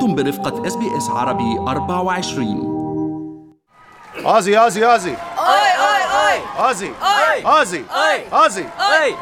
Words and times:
أنتم 0.00 0.14
برفقة 0.14 0.66
إس 0.66 0.76
بي 0.76 0.96
إس 0.96 1.08
عربي 1.10 1.58
24 1.58 3.36
Aussie 4.26 4.66
Aussie 4.66 4.94
Aussie 4.94 5.10
oi 5.10 5.16
oi 5.76 6.32
oi 6.32 6.70
Aussie 6.70 6.86
oi 6.86 7.62
Aussie 7.62 7.78
oi 7.78 8.46
Aussie 8.46 8.64
oi 8.80 9.14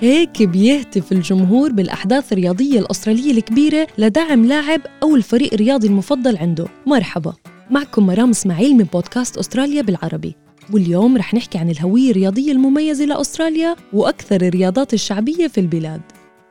هيك 0.00 0.42
بيهتف 0.42 1.12
الجمهور 1.12 1.72
بالأحداث 1.72 2.32
الرياضية 2.32 2.78
الأسترالية 2.78 3.32
الكبيرة 3.32 3.86
لدعم 3.98 4.44
لاعب 4.44 4.80
أو 5.02 5.16
الفريق 5.16 5.52
الرياضي 5.54 5.86
المفضل 5.88 6.36
عنده. 6.36 6.66
مرحبا. 6.86 7.32
معكم 7.70 8.06
مرام 8.06 8.30
إسماعيل 8.30 8.76
من 8.76 8.84
بودكاست 8.84 9.38
أستراليا 9.38 9.82
بالعربي. 9.82 10.36
واليوم 10.72 11.16
رح 11.16 11.34
نحكي 11.34 11.58
عن 11.58 11.70
الهوية 11.70 12.10
الرياضية 12.10 12.52
المميزة 12.52 13.04
لأستراليا 13.04 13.76
وأكثر 13.92 14.36
الرياضات 14.42 14.94
الشعبية 14.94 15.48
في 15.48 15.60
البلاد. 15.60 16.00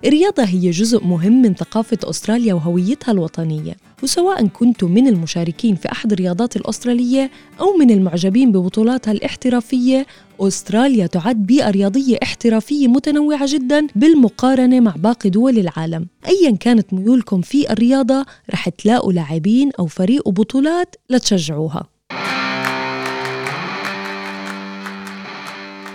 الرياضة 0.05 0.43
هي 0.43 0.69
جزء 0.69 1.03
مهم 1.03 1.41
من 1.41 1.53
ثقافة 1.53 1.97
أستراليا 2.03 2.53
وهويتها 2.53 3.11
الوطنية 3.11 3.75
وسواء 4.03 4.47
كنتم 4.47 4.91
من 4.91 5.07
المشاركين 5.07 5.75
في 5.75 5.91
أحد 5.91 6.11
الرياضات 6.11 6.55
الأسترالية 6.55 7.31
أو 7.59 7.77
من 7.77 7.91
المعجبين 7.91 8.51
ببطولاتها 8.51 9.11
الاحترافية 9.11 10.05
أستراليا 10.39 11.07
تعد 11.07 11.35
بيئة 11.35 11.69
رياضية 11.69 12.17
احترافية 12.23 12.87
متنوعة 12.87 13.45
جدا 13.53 13.87
بالمقارنة 13.95 14.79
مع 14.79 14.95
باقي 14.97 15.29
دول 15.29 15.59
العالم. 15.59 16.07
أيا 16.27 16.55
كانت 16.55 16.93
ميولكم 16.93 17.41
في 17.41 17.73
الرياضة 17.73 18.25
رح 18.51 18.69
تلاقوا 18.69 19.13
لاعبين 19.13 19.71
أو 19.79 19.85
فريق 19.85 20.27
وبطولات 20.27 20.95
لتشجعوها. 21.09 21.98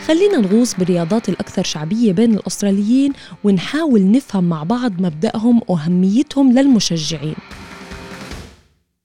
خلينا 0.07 0.39
نغوص 0.39 0.75
بالرياضات 0.75 1.29
الأكثر 1.29 1.63
شعبية 1.63 2.13
بين 2.13 2.35
الأستراليين 2.35 3.13
ونحاول 3.45 4.11
نفهم 4.11 4.45
مع 4.45 4.63
بعض 4.63 4.93
مبدأهم 5.01 5.61
وأهميتهم 5.69 6.53
للمشجعين. 6.53 7.37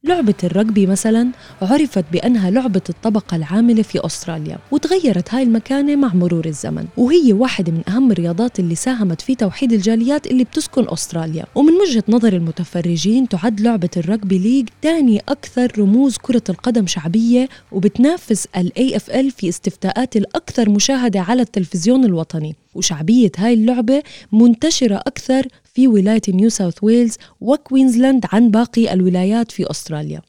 لعبة 0.03 0.33
الرجبي 0.44 0.86
مثلا 0.86 1.31
عرفت 1.61 2.05
بأنها 2.11 2.52
لعبة 2.52 2.81
الطبقة 2.89 3.36
العاملة 3.36 3.81
في 3.81 4.05
أستراليا 4.05 4.58
وتغيرت 4.72 5.33
هاي 5.33 5.44
المكانة 5.44 5.95
مع 5.95 6.14
مرور 6.14 6.45
الزمن 6.45 6.86
وهي 6.97 7.33
واحدة 7.33 7.72
من 7.72 7.81
أهم 7.89 8.11
الرياضات 8.11 8.59
اللي 8.59 8.75
ساهمت 8.75 9.22
في 9.22 9.36
توحيد 9.36 9.73
الجاليات 9.73 10.27
اللي 10.27 10.44
بتسكن 10.44 10.86
أستراليا. 10.89 11.45
ومن 11.55 11.73
وجهة 11.73 12.03
نظر 12.09 12.33
المتفرجين 12.33 13.27
تعد 13.30 13.61
لعبة 13.61 13.89
الرجبي 13.97 14.38
ليج 14.38 14.70
تاني 14.81 15.20
أكثر 15.30 15.72
رموز 15.80 16.17
كرة 16.17 16.44
القدم 16.50 16.88
شعبية 16.88 17.50
وبتنافس 17.72 18.47
ال 18.58 18.72
AFL 18.77 19.36
في 19.38 19.50
استفتاءات 19.50 20.16
الأكثر 20.16 20.70
مشاهدة 20.70 21.20
على 21.20 21.42
التلفزيون 21.42 22.05
الوطني. 22.05 22.55
وشعبية 22.75 23.31
هاي 23.38 23.53
اللعبة 23.53 24.03
منتشرة 24.31 24.95
أكثر 24.95 25.47
في 25.80 25.88
ولاية 25.88 26.22
نيو 26.30 26.49
ساوث 26.49 26.83
ويلز 26.83 27.17
وكوينزلاند 27.41 28.25
عن 28.33 28.52
باقي 28.52 28.94
الولايات 28.94 29.52
في 29.52 29.72
أستراليا. 29.72 30.21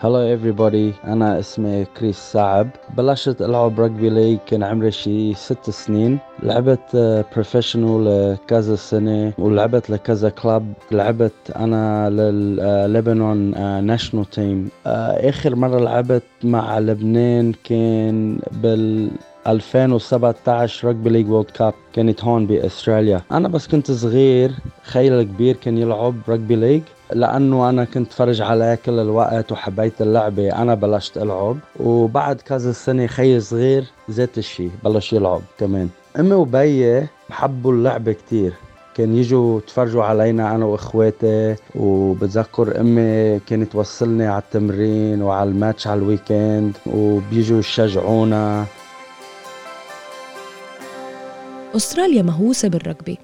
Hello 0.00 0.38
everybody. 0.38 1.06
أنا 1.06 1.38
اسمي 1.38 1.86
كريس 1.98 2.16
صعب 2.16 2.68
بلشت 2.96 3.42
ألعب 3.42 3.76
rugby 3.76 4.02
league 4.02 4.38
كان 4.46 4.62
عمري 4.62 4.90
شي 4.90 5.34
ست 5.34 5.70
سنين. 5.70 6.18
لعبت 6.42 6.96
professional 7.34 8.36
كذا 8.48 8.76
سنة 8.76 9.32
ولعبت 9.38 9.90
لكذا 9.90 10.28
club 10.28 10.72
لعبت 10.92 11.32
أنا 11.56 12.10
لللبنان 12.10 13.84
national 13.86 14.30
team 14.30 14.68
آخر 14.86 15.56
مرة 15.56 15.80
لعبت 15.80 16.22
مع 16.44 16.78
لبنان 16.78 17.52
كان 17.64 18.38
بال 18.62 19.10
2017 19.46 20.92
rugby 20.92 21.08
league 21.08 21.30
World 21.30 21.50
Cup 21.50 21.74
كانت 21.92 22.24
هون 22.24 22.46
بأستراليا. 22.46 23.20
أنا 23.32 23.48
بس 23.48 23.68
كنت 23.68 23.90
صغير 23.90 24.52
خيي 24.82 25.12
الكبير 25.12 25.56
كان 25.56 25.78
يلعب 25.78 26.14
rugby 26.28 26.52
league 26.52 26.82
لأنه 27.12 27.68
أنا 27.68 27.84
كنت 27.84 28.12
اتفرج 28.12 28.40
عليه 28.40 28.74
كل 28.74 28.98
الوقت 28.98 29.52
وحبيت 29.52 30.02
اللعبة. 30.02 30.62
أنا 30.62 30.74
بلشت 30.74 31.18
ألعب 31.18 31.56
وبعد 31.80 32.40
كذا 32.40 32.72
سنه 32.72 33.06
خيي 33.06 33.40
الصغير 33.40 33.84
ذات 34.10 34.38
الشيء 34.38 34.70
بلش 34.84 35.12
يلعب 35.12 35.42
كمان. 35.58 35.88
أمي 36.20 36.34
وبيي 36.34 37.06
بحبوا 37.30 37.72
اللعبة 37.72 38.12
كتير. 38.12 38.52
كان 38.94 39.16
يجوا 39.16 39.58
يتفرجوا 39.58 40.04
علينا 40.04 40.54
أنا 40.54 40.64
وإخواتي 40.64 41.56
وبتذكر 41.74 42.80
أمي 42.80 43.38
كانت 43.38 43.72
توصلني 43.72 44.26
على 44.26 44.42
التمرين 44.42 45.22
وعلى 45.22 45.50
الماتش 45.50 45.86
على 45.86 46.00
ال 46.00 46.09
weekend 46.09 46.76
وبيجوا 46.86 47.58
يشجعونا. 47.58 48.64
أستراليا 51.76 52.22
مهووسة 52.22 52.68
بالرجبي 52.68 53.18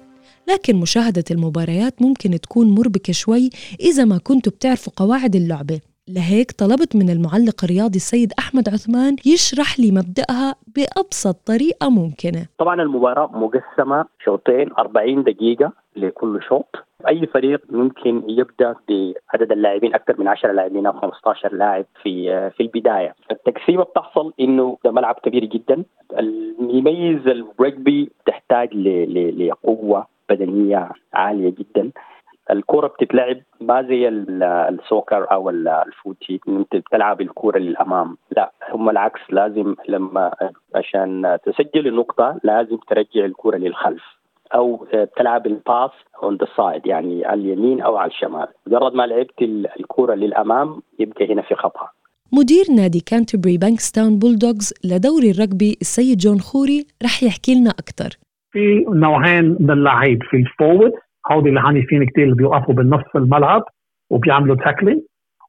لكن 0.49 0.75
مشاهدة 0.75 1.23
المباريات 1.31 2.01
ممكن 2.01 2.41
تكون 2.41 2.67
مربكة 2.67 3.13
شوي 3.13 3.49
إذا 3.79 4.05
ما 4.05 4.17
كنتوا 4.17 4.51
بتعرفوا 4.51 4.93
قواعد 4.95 5.35
اللعبة. 5.35 5.79
لهيك 6.15 6.51
طلبت 6.51 6.95
من 6.95 7.09
المعلق 7.09 7.63
الرياضي 7.63 7.95
السيد 7.95 8.31
أحمد 8.39 8.69
عثمان 8.69 9.15
يشرح 9.25 9.79
لي 9.79 9.91
مبدأها 9.91 10.55
بأبسط 10.75 11.35
طريقة 11.47 11.89
ممكنة. 11.89 12.45
طبعا 12.57 12.81
المباراة 12.81 13.29
مقسمة 13.33 14.05
شوطين 14.25 14.69
40 14.79 15.23
دقيقة 15.23 15.71
لكل 15.95 16.39
شوط. 16.49 16.75
أي 17.07 17.27
فريق 17.27 17.61
ممكن 17.69 18.23
يبدأ 18.27 18.75
بعدد 18.89 19.51
اللاعبين 19.51 19.93
أكثر 19.95 20.19
من 20.19 20.27
10 20.27 20.51
لاعبين 20.51 20.85
أو 20.85 20.93
15 20.93 21.53
لاعب 21.53 21.85
في 22.03 22.49
في 22.49 22.63
البداية. 22.63 23.15
التقسيمه 23.31 23.83
بتحصل 23.83 24.33
إنه 24.39 24.77
ده 24.85 24.91
ملعب 24.91 25.15
كبير 25.23 25.45
جدا. 25.45 25.83
اللي 26.19 26.65
يميز 26.65 27.27
الرجبي 27.27 28.11
تحتاج 28.25 28.73
لقوة 29.37 30.07
بدنية 30.29 30.89
عالية 31.13 31.49
جدا. 31.49 31.91
الكرة 32.51 32.87
بتتلعب 32.87 33.37
ما 33.61 33.81
زي 33.81 34.07
ال 34.69 34.78
soccer 34.78 35.31
أو 35.31 35.49
ال 35.49 35.64
footy 35.64 36.39
أنت 36.47 36.75
بتلعب 36.75 37.21
الكرة 37.21 37.59
للأمام. 37.59 38.17
لا 38.37 38.51
هم 38.71 38.89
العكس 38.89 39.21
لازم 39.29 39.75
لما 39.89 40.31
عشان 40.75 41.37
تسجل 41.45 41.87
النقطة 41.87 42.39
لازم 42.43 42.77
ترجع 42.77 43.25
الكرة 43.25 43.57
للخلف. 43.57 44.03
أو 44.55 44.87
تلعب 45.17 45.47
ال 45.47 45.56
pass 45.56 45.91
on 46.23 46.35
the 46.35 46.47
side 46.57 46.87
يعني 46.87 47.25
على 47.25 47.41
اليمين 47.41 47.81
أو 47.81 47.97
على 47.97 48.11
الشمال. 48.11 48.47
مجرد 48.67 48.93
ما 48.93 49.03
لعبت 49.03 49.41
الكرة 49.79 50.13
للأمام 50.13 50.81
يبقى 50.99 51.33
هنا 51.33 51.41
في 51.41 51.55
خطأ. 51.55 51.87
مدير 52.33 52.65
نادي 52.75 52.99
كانتربري 52.99 53.57
بانكستاون 53.57 54.19
بولدوغز 54.19 54.73
لدوري 54.85 55.31
الرجبي 55.31 55.77
السيد 55.81 56.17
جون 56.17 56.39
خوري 56.39 56.85
رح 57.03 57.23
يحكي 57.23 57.55
لنا 57.55 57.69
أكثر 57.69 58.17
في 58.51 58.85
نوعين 58.89 59.57
من 59.59 59.71
اللعيب 59.71 60.19
في 60.29 60.37
ال 60.37 60.44
forward 60.44 60.93
هودي 61.31 61.49
اللي 61.49 61.59
عنيفين 61.59 62.05
كتير 62.05 62.23
اللي 62.23 62.35
بيوقفوا 62.35 62.73
بالنص 62.73 63.15
الملعب 63.15 63.63
وبيعملوا 64.09 64.55
tackling. 64.55 65.01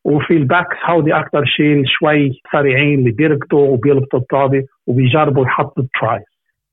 وفي 0.05 0.35
ال 0.37 0.43
backs 0.43 0.77
هودي 0.85 1.15
أكثر 1.15 1.45
شيء 1.45 1.83
شوي 1.87 2.41
سريعين 2.53 2.99
اللي 2.99 3.11
بيركضوا 3.11 3.69
وبيلبطوا 3.69 4.19
الطابة 4.19 4.65
وبيجربوا 4.87 5.45
يحطوا 5.45 5.83
ال 5.83 5.92
try 5.92 6.21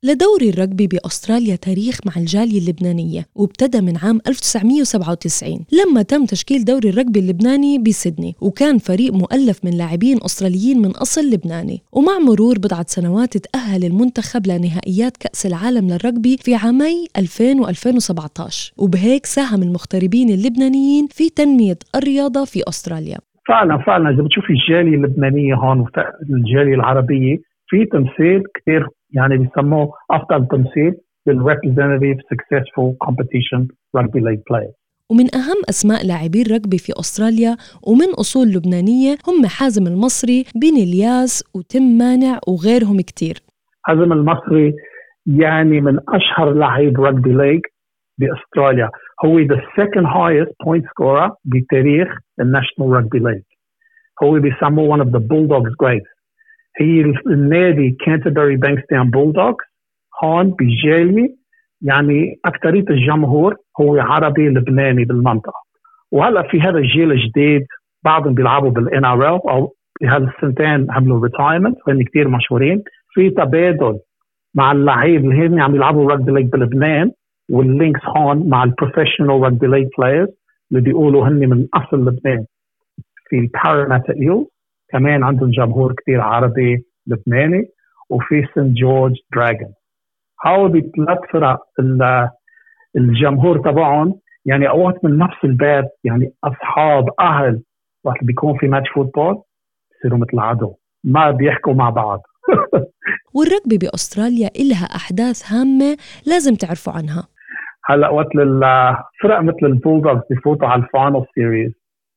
لدوري 0.03 0.49
الرجبي 0.49 0.87
بأستراليا 0.87 1.55
تاريخ 1.55 1.99
مع 2.07 2.13
الجالية 2.17 2.59
اللبنانية 2.59 3.21
وابتدى 3.35 3.81
من 3.81 3.97
عام 4.03 4.19
1997 4.27 5.65
لما 5.79 6.01
تم 6.01 6.25
تشكيل 6.25 6.65
دوري 6.65 6.89
الرجبي 6.89 7.19
اللبناني 7.19 7.79
بسيدني 7.79 8.35
وكان 8.41 8.77
فريق 8.77 9.13
مؤلف 9.13 9.65
من 9.65 9.71
لاعبين 9.77 10.17
أستراليين 10.25 10.77
من 10.81 10.91
أصل 11.05 11.21
لبناني. 11.33 11.77
ومع 11.93 12.19
مرور 12.19 12.55
بضعة 12.57 12.85
سنوات 12.87 13.37
تأهل 13.37 13.83
المنتخب 13.85 14.47
لنهائيات 14.47 15.17
كأس 15.17 15.45
العالم 15.45 15.87
للرجبي 15.91 16.37
في 16.37 16.55
عامي 16.55 17.07
2000 17.17 17.63
و2017 17.65 18.73
وبهيك 18.77 19.25
ساهم 19.25 19.63
المغتربين 19.63 20.29
اللبنانيين 20.29 21.07
في 21.11 21.29
تنمية 21.29 21.79
الرياضة 21.95 22.45
في 22.45 22.59
أستراليا. 22.67 23.17
فعلا 23.47 23.77
فعلا. 23.77 24.09
إذا 24.09 24.23
بتشوفي 24.23 24.53
الجالية 24.53 24.95
اللبنانية 24.97 25.55
هون 25.55 25.79
والجاليه 26.29 26.75
العربية 26.75 27.37
فيه 27.69 27.85
تمثيل 27.85 28.41
كثير 28.55 28.87
يعني 29.11 29.37
بيسموه 29.37 29.93
أفضل 30.11 30.47
تمثيل 30.47 30.93
لل 31.27 31.38
representative 31.38 32.17
successful 32.29 32.95
competition 32.99 33.67
rugby 33.97 34.15
league 34.15 34.39
player 34.49 34.71
ومن 35.11 35.35
أهم 35.35 35.61
أسماء 35.69 36.07
لاعبي 36.07 36.41
الرجبي 36.41 36.77
في 36.77 36.93
أستراليا 36.99 37.57
ومن 37.87 38.09
أصول 38.19 38.47
لبنانية 38.47 39.15
هم 39.27 39.45
حازم 39.45 39.87
المصري 39.87 40.45
بني 40.55 40.75
إلياس 40.85 41.43
وتيم 41.55 41.83
مانع 41.97 42.39
وغيرهم 42.47 42.97
كتير. 43.01 43.35
حازم 43.81 44.13
المصري 44.13 44.73
يعني 45.25 45.81
من 45.81 45.99
أشهر 46.09 46.53
لاعب 46.53 46.93
rugby 46.97 47.27
league 47.27 47.61
باستراليا 48.17 48.89
هو 49.25 49.39
the 49.39 49.59
second 49.79 50.05
highest 50.05 50.51
point 50.65 50.83
scorer 50.83 51.31
بتاريخ 51.45 52.07
ال 52.41 52.48
national 52.48 53.03
rugby 53.03 53.21
league 53.21 53.41
هو 54.23 54.39
بيسموه 54.39 54.97
one 54.97 55.01
of 55.01 55.09
the 55.09 55.19
bulldogs 55.19 55.73
greats 55.83 56.18
هي 56.77 57.13
النادي 57.27 57.97
كانتربري 58.05 58.55
بانكستان 58.55 59.09
بولدوغز 59.09 59.55
هون 60.23 60.55
بجالي 60.59 61.35
يعني 61.81 62.39
أكثرية 62.45 62.85
الجمهور 62.89 63.55
هو 63.81 63.99
عربي 63.99 64.49
لبناني 64.49 65.05
بالمنطقة. 65.05 65.61
وهلأ 66.11 66.41
في 66.41 66.61
هذا 66.61 66.77
الجيل 66.77 67.11
الجديد 67.11 67.65
بعضهم 68.03 68.33
بيلعبوا 68.33 68.69
بال 68.69 69.05
NRL 69.05 69.35
أو 69.35 69.73
بهالسنتين 70.01 70.91
عملوا 70.91 71.23
retirement 71.23 71.77
وهن 71.87 72.03
كثير 72.03 72.27
مشهورين. 72.27 72.83
في 73.13 73.29
تبادل 73.29 73.99
مع 74.55 74.71
اللعيب 74.71 75.25
اللي 75.25 75.35
هن 75.35 75.59
عم 75.59 75.75
يلعبوا 75.75 76.15
rugby 76.15 76.29
league 76.29 76.45
بلبنان 76.45 77.11
وال 77.51 77.66
links 77.66 78.05
هون 78.05 78.49
مع 78.49 78.63
ال 78.63 78.68
professional 78.68 79.29
rugby 79.29 79.67
league 79.67 79.87
players 79.97 80.29
اللي 80.71 80.81
بيقولوا 80.81 81.27
هن 81.27 81.49
من 81.49 81.67
أصل 81.73 82.05
لبنان. 82.07 82.45
في 83.29 83.39
الباراماتا 83.39 84.13
Eels 84.13 84.45
كمان 84.91 85.23
عندهم 85.23 85.51
جمهور 85.51 85.93
كثير 85.93 86.21
عربي 86.21 86.85
لبناني 87.07 87.65
وفي 88.09 88.47
سنت 88.55 88.77
جورج 88.77 89.15
دراجون. 89.35 89.73
هول 90.45 90.69
بثلاث 90.69 91.19
فرق 91.33 91.59
الجمهور 92.95 93.57
تبعهم 93.57 94.19
يعني 94.45 94.69
أوقات 94.69 95.05
من 95.05 95.17
نفس 95.17 95.37
البيت 95.43 95.89
يعني 96.03 96.33
أصحاب 96.43 97.05
أهل 97.19 97.61
وقت 98.03 98.23
بيكون 98.23 98.57
في 98.57 98.67
match 98.67 98.89
football 98.89 99.41
بصيروا 99.91 100.19
مثل 100.19 100.39
عدو 100.39 100.75
ما 101.03 101.31
بيحكوا 101.31 101.73
مع 101.73 101.89
بعض. 101.89 102.21
والرجبي 103.35 103.77
بأستراليا 103.77 104.49
إلها 104.59 104.85
أحداث 104.85 105.51
هامة 105.51 105.97
لازم 106.27 106.55
تعرفوا 106.55 106.93
عنها. 106.93 107.27
هلأ 107.85 108.09
وقت 108.09 108.35
الفرق 108.35 109.41
مثل 109.41 109.63
البولدوغز 109.63 110.21
بفوتوا 110.31 110.67
على 110.67 110.83
ال 110.83 110.90
final 110.90 111.25
series 111.35 111.71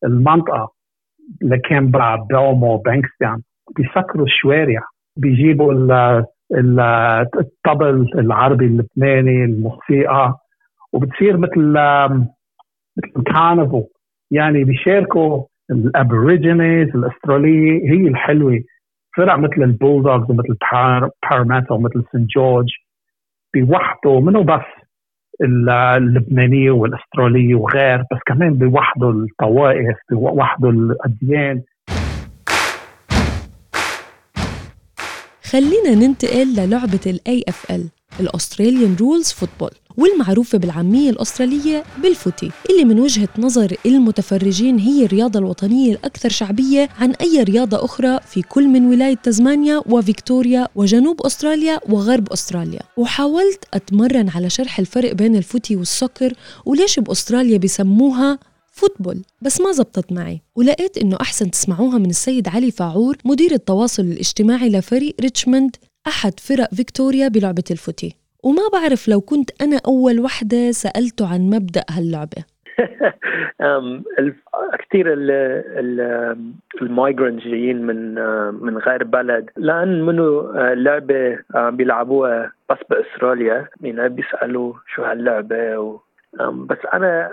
المنطقة 0.04 0.72
لاكمبا 1.42 2.16
بلمور 2.16 2.76
بانكستان 2.76 3.42
بيسكروا 3.76 4.26
الشوارع. 4.26 4.80
بيجيبوا 5.16 5.72
الطبل 7.40 8.06
العربي 8.14 8.66
اللبناني 8.66 9.44
الموسيقى. 9.44 10.38
وبتصير 10.92 11.36
مثل 11.36 11.72
مثل 12.96 13.22
carnival 13.26 13.84
يعني 14.30 14.64
بيشاركوا 14.64 15.44
ال 15.70 15.80
Aboriginals 15.80 16.88
الأسترالية 16.88 17.90
هي 17.90 18.08
الحلوة. 18.08 18.60
فرق 19.16 19.38
مثل 19.38 19.62
البولدوغز 19.62 20.30
ومثل 20.30 20.56
باراماتا 21.30 21.74
ومثل 21.74 22.04
سنت 22.12 22.30
جورج. 22.30 22.68
بيوحدوا 23.54 24.20
منه 24.20 24.42
بس 24.42 24.81
اللبنانيه 25.40 26.70
والاستراليه 26.70 27.54
وغير 27.54 27.98
بس 27.98 28.18
كمان 28.26 28.54
بيوحدوا 28.54 29.12
الطوائف 29.12 29.96
بيوحدوا 30.10 30.72
الأديان. 30.72 31.62
خلينا 35.44 36.06
ننتقل 36.06 36.46
للعبة 36.56 37.00
ال 37.06 37.20
AFL 37.28 38.01
ال 38.20 38.27
Australian 38.27 38.96
Rules 39.00 39.28
Football 39.28 39.70
والمعروفة 39.96 40.58
بالعامية 40.58 41.10
الأسترالية 41.10 41.84
بال 42.02 42.16
footy 42.16 42.50
اللي 42.70 42.84
من 42.84 43.00
وجهة 43.00 43.28
نظر 43.38 43.76
المتفرجين 43.86 44.78
هي 44.78 45.04
الرياضة 45.04 45.38
الوطنية 45.38 45.92
الأكثر 45.92 46.28
شعبية 46.28 46.88
عن 46.98 47.10
أي 47.10 47.42
رياضة 47.42 47.84
أخرى 47.84 48.20
في 48.26 48.42
كل 48.42 48.68
من 48.68 48.86
ولاية 48.86 49.14
تزمانيا 49.14 49.82
وفيكتوريا 49.86 50.68
وجنوب 50.74 51.26
أستراليا 51.26 51.80
وغرب 51.88 52.32
أستراليا. 52.32 52.80
وحاولت 52.96 53.64
أتمرن 53.74 54.28
على 54.28 54.50
شرح 54.50 54.78
الفرق 54.78 55.12
بين 55.12 55.36
ال 55.36 55.43
footy 55.43 55.76
وال 55.76 55.91
soccer 55.91 56.34
وليش 56.64 56.98
بأستراليا 56.98 57.58
بسموها 57.58 58.38
football؟ 58.72 59.22
بس 59.42 59.60
ما 59.60 59.72
زبطت 59.72 60.12
معي. 60.12 60.40
ولقيت 60.56 60.98
إنه 60.98 61.16
أحسن 61.20 61.50
تسمعوها 61.50 61.98
من 61.98 62.10
السيد 62.10 62.48
علي 62.48 62.70
فاعور 62.70 63.16
مدير 63.24 63.52
التواصل 63.52 64.02
الاجتماعي 64.02 64.68
لفريق 64.68 65.14
ريتشموند 65.20 65.76
أحد 66.06 66.40
فرق 66.40 66.74
فيكتوريا 66.74 67.28
بلعبة 67.28 67.64
ال 67.70 67.77
footy. 67.77 68.16
وما 68.44 68.62
بعرف 68.72 69.08
لو 69.08 69.20
كنت 69.20 69.62
أنا 69.62 69.78
أول 69.86 70.20
وحدة 70.20 70.70
سالته 70.70 71.32
عن 71.32 71.40
مبدأ 71.40 71.84
هاللعبة. 71.90 72.44
كثير 74.78 75.06
ال 76.82 76.90
migrant 76.90 77.42
جايين 77.42 77.82
من 77.86 78.14
من 78.64 78.78
غير 78.78 79.04
بلد. 79.04 79.50
لأن 79.56 80.02
منو 80.02 80.52
لعبة 80.56 81.38
بيلعبوها 81.54 82.52
بس 82.70 82.78
بأستراليا 82.90 83.68
يعني 83.80 84.08
بيسألوا 84.08 84.72
شو 84.94 85.02
هاللعبة 85.02 85.56
بس 86.40 86.78
أنا 86.92 87.28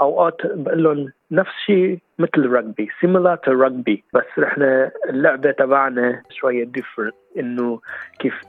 أوقات 0.00 0.36
بقول 0.44 0.82
لهم 0.82 1.12
نفس 1.30 1.50
شيء 1.66 1.98
مثل 2.18 2.30
الرجبي 2.36 2.88
similar 3.00 3.36
to 3.36 3.52
rugby 3.52 4.04
بس 4.14 4.44
إحنا 4.44 4.90
اللعبة 5.08 5.50
تبعنا 5.50 6.22
شوية 6.30 6.64
different 6.64 7.14
إنه 7.38 7.80
كيف 8.18 8.40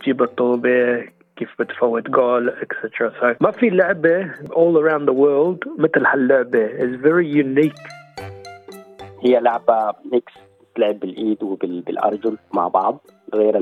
تجيب 0.00 0.22
الطوبة 0.22 1.04
كيف 1.36 1.48
بتفوت 1.58 2.10
goal 2.10 2.48
et 2.48 2.70
cetera 2.70 3.36
ما 3.40 3.50
في 3.50 3.70
لعبة 3.70 4.32
all 4.32 4.76
around 4.82 5.06
the 5.10 5.14
world 5.14 5.80
مثل 5.80 6.06
هاللعبة. 6.06 6.68
Is 6.68 7.00
very 7.00 7.26
unique. 7.44 7.92
هي 9.22 9.40
لعبة 9.40 9.92
mix 10.12 10.32
تلعب 10.74 11.00
بالإيد 11.00 11.42
وبالارجل 11.42 12.38
مع 12.54 12.68
بعض. 12.68 13.06
غير 13.34 13.58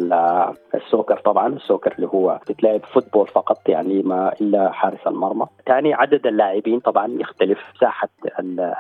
ال 0.75 0.81
soccer 0.81 1.17
طبعا. 1.17 1.49
ال 1.49 1.55
soccer 1.55 1.95
اللي 1.97 2.07
هو 2.07 2.41
بتلعب 2.51 2.81
football 2.85 3.27
فقط 3.27 3.69
يعني 3.69 4.03
ما 4.03 4.33
إلا 4.41 4.73
حارس 4.73 5.07
المرمى. 5.07 5.47
ثاني 5.67 5.95
عدد 5.95 6.27
اللاعبين 6.27 6.81
طبعا 6.81 7.07
يختلف. 7.21 7.59
مساحه 7.75 8.09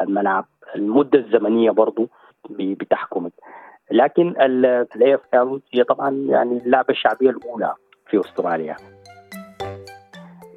الملعب 0.01 0.45
المدة 0.77 1.19
الزمنية 1.19 1.71
برضو 1.71 2.09
بتحكم 2.51 3.31
لكن 3.91 4.35
ال 4.41 5.15
AFL 5.15 5.61
هي 5.75 5.85
طبعا 5.85 6.11
يعني 6.29 6.59
اللعبة 6.59 6.91
الشعبية 6.91 7.31
الأولى 7.31 7.75
في 8.07 8.21
أستراليا. 8.21 8.77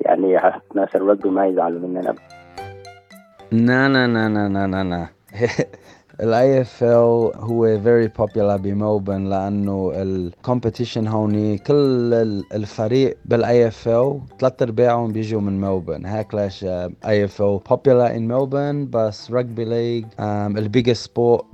يعني 0.01 0.39
ناس 0.75 0.95
الرجبي 0.95 1.29
ما 1.29 1.47
يزعلوا 1.47 1.79
مننا. 1.79 2.15
na 3.51 3.87
na 3.87 4.07
na 4.07 4.27
na 4.27 4.67
na 4.67 4.83
na. 4.83 6.83
ال 6.83 6.95
AFL 6.95 7.31
هو 7.35 7.79
very 7.83 8.09
popular 8.09 8.55
بملبورن 8.61 9.29
لأنه 9.29 9.91
ال 9.95 10.04
competition 10.04 11.07
هوني 11.07 11.57
كل 11.57 12.13
الفريق 12.53 13.17
بال 13.25 13.67
AFL 13.67 14.19
ثلاث 14.39 14.61
أرباعهم 14.61 15.11
بيجوا 15.11 15.41
من 15.41 15.61
ملبورن 15.61 16.05
هيك 16.05 16.35
ليش 16.35 16.63
AFL 16.63 17.59
popular 17.69 18.11
in 18.15 18.21
ملبورن 18.21 18.89
بس 18.89 19.31
rugby 19.31 19.65
league 19.65 20.05
ال 20.57 20.63
biggest 20.63 21.05
sport 21.05 21.45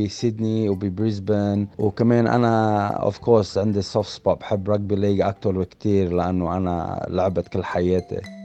بسيدني 0.00 0.68
وببريسبن 0.68 1.66
وكمان 1.78 2.26
أنا 2.26 2.86
of 2.86 3.18
course 3.18 3.58
عندي 3.58 3.82
soft 3.82 4.10
spot 4.10 4.40
بحب 4.40 4.70
rugby 4.70 4.94
league 4.96 5.20
أكثر 5.20 5.50
بكثير 5.58 6.12
لأنه 6.12 6.56
أنا 6.56 7.06
لعبت 7.08 7.48
كل 7.48 7.64
حياتي. 7.64 8.39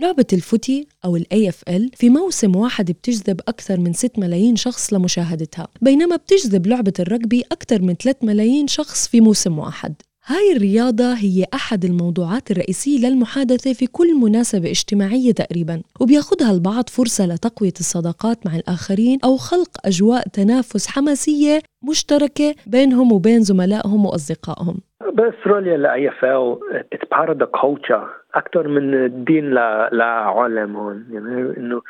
لعبة 0.00 0.26
ال 0.32 0.41
footy 0.41 0.88
أو 1.04 1.16
ال 1.16 1.24
AFL 1.34 1.96
في 1.96 2.10
موسم 2.10 2.56
واحد 2.56 2.90
بتجذب 2.90 3.40
أكثر 3.48 3.80
من 3.80 3.92
6 3.92 4.20
ملايين 4.20 4.56
شخص 4.56 4.92
لمشاهدتها 4.92 5.68
بينما 5.82 6.16
بتجذب 6.16 6.66
لعبة 6.66 6.92
الرجبي 7.00 7.42
أكثر 7.52 7.82
من 7.82 7.94
3 7.94 8.26
ملايين 8.26 8.66
شخص 8.66 9.08
في 9.08 9.20
موسم 9.20 9.58
واحد. 9.58 9.94
هاي 10.26 10.56
الرياضة 10.56 11.14
هي 11.14 11.44
أحد 11.54 11.84
الموضوعات 11.84 12.50
الرئيسية 12.50 13.08
للمحادثة 13.08 13.72
في 13.72 13.86
كل 13.86 14.14
مناسبة 14.14 14.70
اجتماعية 14.70 15.32
تقريبا 15.32 15.82
وبياخدها 16.00 16.50
البعض 16.50 16.88
فرصة 16.88 17.26
لتقوية 17.26 17.72
الصداقات 17.80 18.46
مع 18.46 18.56
الآخرين 18.56 19.18
أو 19.24 19.36
خلق 19.36 19.70
أجواء 19.84 20.28
تنافس 20.28 20.86
حماسية 20.86 21.58
مشتركة 21.88 22.54
بينهم 22.66 23.12
وبين 23.12 23.40
زملائهم 23.40 24.06
وأصدقائهم. 24.06 24.76
باستراليا 25.16 25.74
ال 25.74 26.58
AFL 26.92 26.99
it's 26.99 27.08
part 27.10 27.36
the 27.36 27.44
culture 27.44 28.21
أكثر 28.34 28.68
من 28.68 28.94
الدين 28.94 29.50
لعالم 29.92 30.76
هون. 30.76 31.06
يعني 31.10 31.56
إنه 31.56 31.82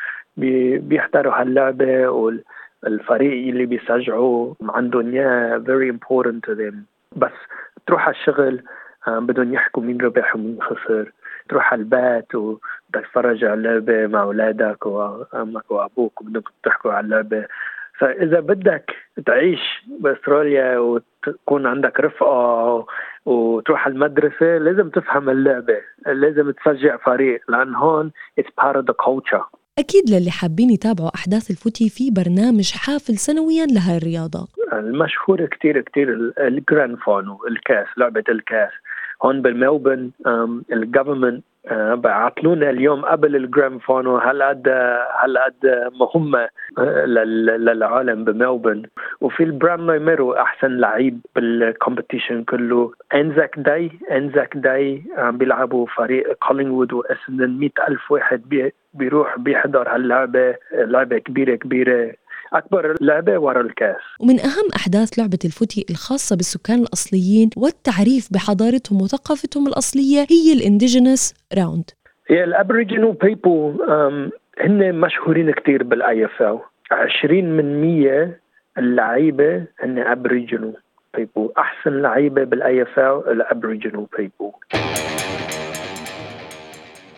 بيحضروا 0.76 1.40
هاللعبة 1.40 2.08
والفريق 2.08 3.48
اللي 3.48 3.66
بيشجعوا 3.66 4.54
عندهم 4.62 5.12
اياه 5.14 5.58
very 5.58 5.88
important 5.94 6.50
to 6.50 6.54
them. 6.54 6.74
بس 7.16 7.32
تروح 7.86 8.06
على 8.06 8.16
الشغل 8.16 8.62
بدهم 9.06 9.54
يحكوا 9.54 9.82
مين 9.82 10.00
ربح 10.00 10.36
ومين 10.36 10.62
خسر. 10.62 11.12
تروح 11.48 11.72
على 11.72 11.82
البيت 11.82 12.34
وبدك 12.34 12.60
تتفرج 12.92 13.44
على 13.44 13.54
اللعبة 13.54 14.06
مع 14.06 14.22
أولادك 14.22 14.86
وأمك 14.86 15.70
وأبوك 15.70 16.20
وبدكم 16.20 16.50
تحكوا 16.62 16.92
على 16.92 17.04
اللعبة. 17.04 17.46
فإذا 18.02 18.40
بدك 18.40 18.90
تعيش 19.26 19.60
بأستراليا 20.00 20.78
وتكون 20.78 21.66
عندك 21.66 22.00
رفقة 22.00 22.86
وتروح 23.24 23.86
على 23.86 23.94
المدرسة 23.94 24.58
لازم 24.58 24.90
تفهم 24.90 25.30
اللعبة 25.30 25.80
لازم 26.06 26.50
تشجع 26.50 26.96
فريق 26.96 27.40
لأن 27.48 27.74
هون 27.74 28.10
it's 28.40 28.64
part 28.64 28.76
of 28.76 28.82
the 28.82 28.94
culture. 28.94 29.44
أكيد 29.78 30.10
للي 30.10 30.30
حابين 30.30 30.70
يتابعوا 30.70 31.10
أحداث 31.14 31.50
ال 31.50 31.57
footy 31.57 31.88
في 31.88 32.10
برنامج 32.10 32.72
حافل 32.72 33.14
سنويا 33.14 33.66
لهي 33.66 33.96
الرياضة. 33.96 34.48
المشهور 34.72 35.46
كتير 35.46 35.80
كتير 35.80 36.32
ال 36.40 36.50
grand 36.50 36.98
final 36.98 37.38
الكاس 37.48 37.86
لعبة 37.96 38.24
الكاس. 38.28 38.72
هون 39.24 39.42
بالملبن 39.42 40.10
ال 40.72 40.79
government 40.79 41.44
بعت 41.94 42.44
لنا 42.44 42.70
اليوم 42.70 43.04
قبل 43.04 43.36
ال 43.36 43.44
grand 43.44 43.80
final 43.80 44.16
هالقد 44.16 44.68
هالقد 45.22 45.90
مهمة 46.00 46.48
للعالم 47.58 48.24
بملبن؟ 48.24 48.82
وفي 49.20 49.42
ال 49.42 49.49
Brownlow 49.49 50.04
Medal 50.04 50.32
أحسن 50.32 50.68
لعيب 50.68 51.20
بال 51.36 51.53
competition 51.53 52.44
كله. 52.44 52.92
Anzac 53.14 53.58
Day 53.58 53.90
Anzac 54.10 54.56
Day 54.56 55.02
بيلعبوا 55.18 55.86
فريق 55.86 56.32
كولينغوود 56.32 56.92
واسندن 56.92 57.50
100 57.50 57.70
ألف 57.88 58.10
واحد 58.10 58.70
بيروح 58.94 59.38
بيحضر 59.38 59.88
هاللعبة 59.88 60.54
لعبة 60.72 61.18
كبيره 61.18 61.54
كبيرة. 61.54 62.12
أكبر 62.52 62.96
لعبه 63.00 63.38
ورا 63.38 63.60
الكاس. 63.60 64.00
ومن 64.20 64.40
أهم 64.40 64.68
أحداث 64.76 65.18
لعبة 65.18 65.38
ال 65.44 65.51
footy 65.51 65.86
الخاصة 65.90 66.36
بالسكان 66.36 66.78
الأصليين 66.78 67.50
والتعريف 67.56 68.28
بحضارتهم 68.32 69.02
وثقافتهم 69.02 69.66
الأصلية 69.66 70.26
هي 70.30 70.52
ال 70.52 70.60
Indigenous 70.60 71.34
Round. 71.58 71.90
هي 72.30 72.44
ال 72.44 72.50
Aboriginal 72.50 73.12
people 73.12 73.76
هن 74.60 74.94
مشهورين 74.94 75.50
كثير 75.50 75.82
بال 75.82 76.24
AFL. 76.24 76.58
20 76.92 77.44
من 77.44 77.80
100 77.80 78.38
اللعيبة 78.78 79.64
هن 79.80 79.98
Aboriginal 79.98 80.76
people 81.14 81.50
أحسن 81.58 82.02
لعيبة 82.02 82.44
بال 82.44 82.82
AFL 82.82 82.98
ال 82.98 83.22
Aboriginal 83.28 84.06
people 84.18 84.52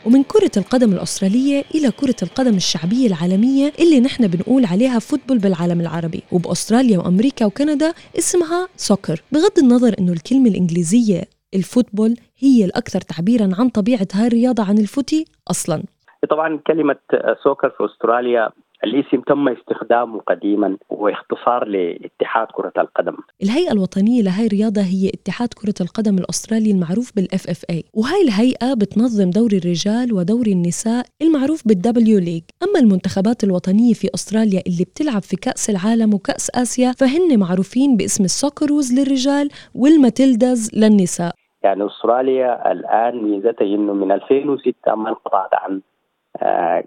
ومن 0.06 0.22
كرة 0.22 0.50
القدم 0.56 0.92
الأسترالية 0.92 1.64
إلى 1.74 1.90
كرة 1.90 2.16
القدم 2.22 2.54
الشعبية 2.54 3.06
العالمية 3.06 3.72
اللي 3.80 4.00
نحن 4.00 4.26
بنقول 4.26 4.64
عليها 4.64 4.98
football 4.98 5.38
بالعالم 5.38 5.80
العربي. 5.80 6.22
وبأستراليا 6.32 6.98
وأمريكا 6.98 7.46
وكندا 7.46 7.92
اسمها 8.18 8.68
soccer 8.76 9.22
بغض 9.32 9.58
النظر 9.58 9.94
أنه 9.98 10.12
الكلمة 10.12 10.48
الإنجليزية 10.48 11.22
ال 11.54 11.61
football 11.61 12.16
هي 12.38 12.64
الأكثر 12.64 13.00
تعبيرا 13.00 13.48
عن 13.58 13.68
طبيعة 13.68 14.08
هاي 14.14 14.26
الرياضة 14.26 14.64
عن 14.64 14.78
ال 14.78 14.86
footy 14.86 15.24
أصلا. 15.50 15.82
طبعا 16.30 16.60
كلمة 16.66 16.96
soccer 17.44 17.70
في 17.70 17.84
أستراليا 17.84 18.50
الاسم 18.84 19.20
تم 19.20 19.48
استخدامه 19.48 20.20
قديما 20.20 20.76
واختصار 20.90 21.64
لاتحاد 21.64 22.46
كرة 22.52 22.72
القدم. 22.78 23.16
الهيئة 23.42 23.72
الوطنية 23.72 24.22
لهاي 24.22 24.46
الرياضة 24.46 24.80
هي 24.82 25.08
اتحاد 25.08 25.48
كرة 25.48 25.74
القدم 25.80 26.18
الأسترالي 26.18 26.70
المعروف 26.70 27.12
بال 27.16 27.50
FFA 27.50 27.84
وهاي 27.94 28.22
الهيئة 28.22 28.74
بتنظم 28.74 29.30
دوري 29.30 29.56
الرجال 29.58 30.12
ودوري 30.12 30.52
النساء 30.52 31.04
المعروف 31.22 31.68
بالدبليو 31.68 32.18
ليج 32.18 32.42
أما 32.62 32.78
المنتخبات 32.80 33.44
الوطنية 33.44 33.94
في 33.94 34.08
أستراليا 34.14 34.60
اللي 34.66 34.84
بتلعب 34.84 35.22
في 35.22 35.36
كأس 35.36 35.70
العالم 35.70 36.14
وكأس 36.14 36.50
آسيا 36.54 36.92
فهن 36.92 37.38
معروفين 37.38 37.96
باسم 37.96 38.24
ال 38.24 38.30
Socceroos 38.30 38.86
للرجال 38.98 39.48
والماتيلداز 39.74 40.70
للنساء. 40.76 41.34
يعني 41.64 41.86
أستراليا 41.86 42.72
الآن 42.72 43.22
ميزتها 43.22 43.64
إنه 43.64 43.92
من 43.94 44.12
2006 44.12 44.94
ما 44.94 45.08
انقطعت 45.08 45.54
عن 45.54 45.80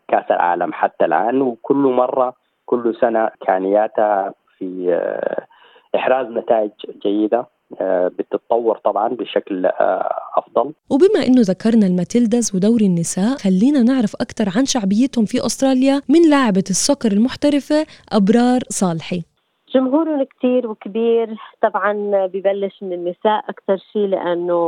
كأس 0.08 0.32
العالم 0.32 0.74
حتى 0.74 1.06
الآن. 1.06 1.42
وكل 1.42 1.76
مرة 1.76 2.34
كل 2.66 2.96
سنة 3.02 3.24
امكانياتها 3.24 4.34
في 4.58 4.94
آه، 4.94 5.46
إحراز 5.96 6.28
نتائج 6.28 6.72
جيدة 7.04 7.46
آه، 7.82 8.08
بتتطور 8.08 8.78
طبعا 8.78 9.08
بشكل 9.08 9.66
أفضل. 10.38 10.74
وبما 10.92 11.20
إنه 11.28 11.42
ذكرنا 11.42 11.86
الماتيلداز 11.88 12.56
ودوري 12.56 12.86
النساء 12.86 13.38
خلينا 13.38 13.84
نعرف 13.84 14.16
أكثر 14.16 14.46
عن 14.58 14.66
شعبيتهم 14.66 15.26
في 15.26 15.38
أستراليا 15.46 16.02
من 16.10 16.30
لاعبة 16.30 16.64
ال 16.70 16.76
soccer 16.76 17.12
المحترفة 17.12 17.86
أبرار 18.12 18.62
صالحي. 18.70 19.22
جمهورهم 19.76 20.24
كتير 20.24 20.68
وكبير 20.68 21.38
طبعا 21.62 21.94
ببلش 22.34 22.84
من 22.84 22.94
النساء 22.94 23.40
أكثر 23.50 23.78
شيء 23.94 24.08
لأنه 24.08 24.60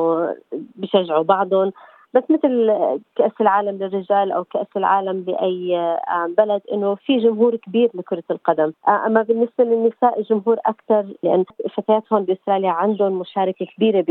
بشجعوا 0.76 1.24
بعضهم. 1.24 1.72
بس 2.14 2.24
مثل 2.30 2.72
كأس 3.16 3.32
العالم 3.42 3.78
للرجال 3.84 4.32
أو 4.32 4.44
كأس 4.44 4.68
العالم 4.78 5.24
لأي 5.28 5.78
آه، 5.78 6.30
بلد 6.38 6.62
إنه 6.74 6.96
في 6.96 7.18
جمهور 7.18 7.56
كبير 7.56 7.90
لكرة 7.94 8.24
القدم. 8.32 8.74
آه، 8.88 9.06
أما 9.06 9.22
بالنسبة 9.22 9.64
للنساء 9.64 10.20
الجمهور 10.20 10.58
أكثر 10.66 11.06
لأن 11.24 11.46
فتيات 11.76 12.04
هون 12.14 12.24
بأستراليا 12.24 12.70
عندهم 12.70 13.20
مشاركة 13.20 13.66
كبيرة 13.66 14.06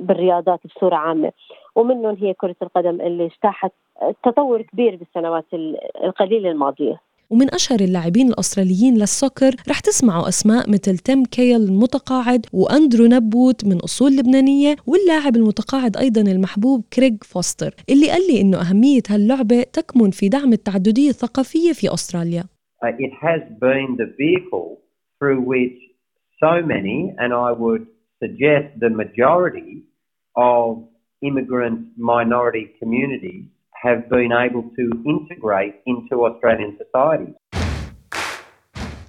بالرياضات 0.00 0.60
بصورة 0.64 0.96
عامة. 0.96 1.32
ومنهم 1.76 2.16
هي 2.20 2.34
كرة 2.34 2.56
القدم 2.62 3.00
اللي 3.00 3.26
اجتاحت 3.26 3.72
تطور 4.24 4.62
كبير 4.62 4.96
بالسنوات 4.96 5.44
القليلة 6.04 6.50
الماضية. 6.50 7.09
ومن 7.30 7.54
أشهر 7.54 7.80
اللاعبين 7.80 8.28
الأستراليين 8.28 8.94
لل 8.94 9.09
soccer 9.09 9.54
رح 9.68 9.80
تسمعوا 9.80 10.28
أسماء 10.28 10.70
مثل 10.70 10.98
تيم 10.98 11.24
كيهل 11.24 11.62
المتقاعد 11.62 12.46
وأندرو 12.52 13.06
نبوت 13.06 13.64
من 13.64 13.76
أصول 13.76 14.16
لبنانية 14.16 14.76
واللاعب 14.86 15.36
المتقاعد 15.36 15.96
أيضا 15.96 16.20
المحبوب 16.20 16.84
كريغ 16.92 17.16
فوستر 17.22 17.74
اللي 17.90 18.10
قال 18.10 18.20
لي 18.30 18.40
إنه 18.40 18.60
أهمية 18.60 19.02
هاللعبة 19.08 19.62
تكمن 19.62 20.10
في 20.10 20.28
دعم 20.28 20.52
التعددية 20.52 21.08
الثقافية 21.08 21.72
في 21.72 21.94
أستراليا. 21.94 22.44
Uh, 22.84 22.88
It 23.06 23.12
has 23.26 23.42
been 23.66 23.88
the 24.02 24.08
vehicle 24.22 24.68
through 25.18 25.40
which 25.52 25.78
so 26.44 26.52
many, 26.74 26.98
and 27.22 27.30
I 27.48 27.50
would 27.62 27.84
suggest 28.22 28.66
the 28.84 28.90
majority 29.02 29.72
of 30.36 30.64
immigrant 31.28 31.78
minority 32.14 32.64
communities 32.80 33.44
have 33.86 34.02
been 34.14 34.32
able 34.46 34.64
to 34.76 34.84
integrate 35.12 35.74
into 35.90 36.14
Australian 36.28 36.72
society. 36.82 37.32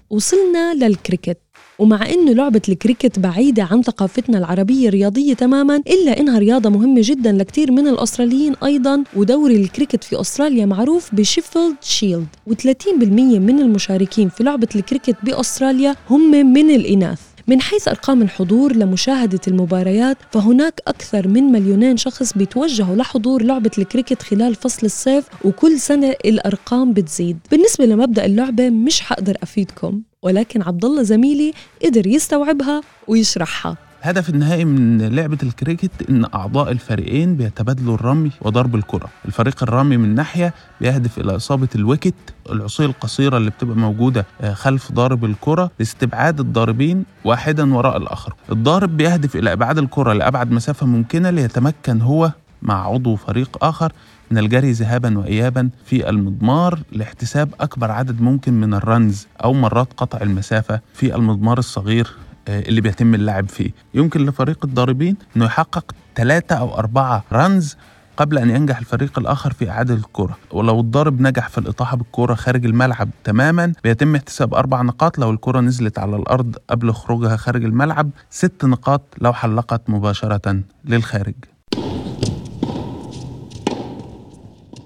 وصلنا 0.09 0.73
للكريكت. 0.73 1.37
ومع 1.79 2.09
إنه 2.09 2.33
لعبة 2.33 2.61
الكريكت 2.69 3.19
بعيدة 3.19 3.67
عن 3.71 3.81
ثقافتنا 3.81 4.37
العربية 4.37 4.87
الرياضية 4.87 5.33
تماما 5.33 5.75
إلا 5.75 6.19
إنها 6.19 6.39
رياضة 6.39 6.69
مهمة 6.69 7.01
جدا 7.03 7.31
لكثير 7.31 7.71
من 7.71 7.87
الأستراليين 7.87 8.53
أيضا. 8.63 9.03
ودوري 9.15 9.55
الكريكت 9.55 10.03
في 10.03 10.21
أستراليا 10.21 10.65
معروف 10.65 11.15
ب 11.15 11.21
Sheffield 11.21 11.75
Shield. 11.81 12.27
و30% 12.49 12.93
من 13.39 13.59
المشاركين 13.59 14.29
في 14.29 14.43
لعبة 14.43 14.69
الكريكت 14.75 15.15
بأستراليا 15.23 15.95
هم 16.09 16.53
من 16.53 16.69
الإناث. 16.69 17.30
من 17.51 17.62
حيث 17.62 17.88
أرقام 17.88 18.22
الحضور 18.22 18.75
لمشاهدة 18.75 19.39
المباريات 19.48 20.17
فهناك 20.31 20.81
أكثر 20.88 21.27
من 21.27 21.43
مليونين 21.43 21.98
شخص 21.98 22.34
بيتوجهوا 22.34 22.96
لحضور 22.96 23.43
لعبة 23.43 23.72
الكريكت 23.77 24.22
خلال 24.22 24.55
فصل 24.55 24.86
الصيف 24.86 25.25
وكل 25.46 25.79
سنة 25.79 26.15
الأرقام 26.25 26.93
بتزيد. 26.93 27.38
بالنسبة 27.51 27.86
لمبدأ 27.86 28.25
اللعبة 28.25 28.70
مش 28.70 29.01
حقدر 29.01 29.38
أفيدكم 29.43 30.01
ولكن 30.24 30.62
عبد 30.62 30.86
الله 30.86 31.03
زميلي 31.03 31.53
قدر 31.86 32.08
يستوعبها 32.08 32.81
ويشرحها. 33.08 33.90
الهدف 34.01 34.29
النهائي 34.29 34.65
من 34.65 35.01
لعبة 35.15 35.38
الكريكت 35.43 35.91
إن 36.10 36.25
أعضاء 36.36 36.72
الفريقين 36.72 37.36
بيتبادلوا 37.36 37.96
الرمي 37.96 38.31
وضرب 38.41 38.75
الكرة. 38.75 39.10
الفريق 39.25 39.63
الرامي 39.63 39.98
من 39.98 40.15
ناحية 40.15 40.53
بيهدف 40.81 41.17
إلى 41.20 41.36
إصابة 41.36 41.67
ال 41.75 41.81
wicket 41.81 42.13
العصي 42.51 42.86
القصيرة 42.86 43.38
اللي 43.38 43.50
بتبقى 43.50 43.75
موجودة 43.77 44.25
آه، 44.41 44.53
خلف 44.53 44.91
ضارب 44.91 45.25
الكرة 45.25 45.72
لاستبعاد 45.79 46.39
الضاربين 46.39 47.03
واحدا 47.25 47.74
وراء 47.75 47.98
الآخر. 47.98 48.34
الضارب 48.51 48.98
بيهدف 48.98 49.36
إلى 49.36 49.53
إبعاد 49.53 49.77
الكرة 49.77 50.13
لأبعد 50.13 50.51
مسافة 50.51 50.86
ممكنة 50.86 51.29
ليتمكن 51.29 52.01
هو 52.01 52.31
مع 52.62 52.88
عضو 52.88 53.15
فريق 53.15 53.58
آخر 53.63 53.91
من 54.31 54.38
الجري 54.38 54.72
ذهابا 54.72 55.17
وإيابا 55.17 55.70
في 55.86 56.10
المضمار 56.10 56.79
لاحتساب 56.91 57.50
أكبر 57.60 57.91
عدد 57.91 58.22
ممكن 58.22 58.53
من 58.53 58.74
ال 58.73 58.84
runs 58.84 59.27
أو 59.43 59.53
مرات 59.53 59.88
قطع 59.98 60.22
المسافة 60.22 60.79
في 60.93 61.15
المضمار 61.15 61.58
الصغير. 61.60 62.08
اللي 62.48 62.81
بيتم 62.81 63.15
اللعب 63.15 63.50
فيه. 63.50 63.71
يمكن 63.93 64.25
لفريق 64.25 64.65
الضاربين 64.65 65.15
إنه 65.36 65.45
يحقق 65.45 65.91
ثلاثة 66.15 66.55
أو 66.55 66.77
أربعة 66.77 67.24
runs 67.33 67.77
قبل 68.17 68.38
أن 68.38 68.50
ينجح 68.50 68.77
الفريق 68.79 69.19
الآخر 69.19 69.53
في 69.53 69.69
إعادة 69.69 69.93
الكره 69.93 70.38
ولو 70.51 70.79
الضارب 70.79 71.21
نجح 71.21 71.50
في 71.50 71.57
الإطاحة 71.57 71.98
بالكره 71.98 72.33
خارج 72.33 72.65
الملعب 72.65 73.10
تماما 73.24 73.74
بيتم 73.83 74.15
احتساب 74.15 74.53
أربع 74.53 74.81
نقاط. 74.81 75.19
لو 75.19 75.31
الكره 75.31 75.60
نزلت 75.60 76.00
على 76.00 76.15
الأرض 76.15 76.55
قبل 76.69 76.93
خروجها 76.93 77.38
خارج 77.38 77.63
الملعب 77.65 78.10
ست 78.29 78.65
نقاط 78.65 79.01
لو 79.21 79.33
حلقت 79.33 79.89
مباشرة 79.89 80.62
للخارج. 80.86 81.36